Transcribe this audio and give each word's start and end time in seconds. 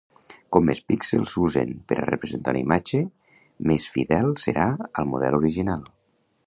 Com 0.55 0.63
més 0.69 0.79
píxels 0.91 1.33
s'usen 1.33 1.75
per 1.91 1.97
a 2.05 2.07
representar 2.09 2.55
una 2.55 2.63
imatge, 2.63 3.03
més 3.73 3.87
fidel 3.97 4.35
serà 4.47 4.69
al 5.03 5.13
model 5.15 5.43
original. 5.45 5.89